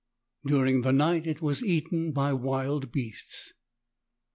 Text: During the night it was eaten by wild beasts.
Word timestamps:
During 0.47 0.81
the 0.81 0.91
night 0.91 1.27
it 1.27 1.43
was 1.43 1.61
eaten 1.61 2.11
by 2.11 2.33
wild 2.33 2.91
beasts. 2.91 3.53